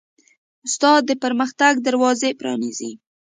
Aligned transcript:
استاد 0.65 1.01
د 1.05 1.11
پرمختګ 1.23 1.73
دروازې 1.87 2.31
پرانیزي. 2.39 2.91